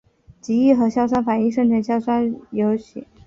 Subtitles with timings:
[0.41, 3.03] 极易和硝酸反应生成硝酸铀酰。